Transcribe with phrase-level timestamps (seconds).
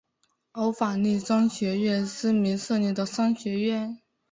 [0.53, 4.01] 欧法利商学院之名设立的商学院。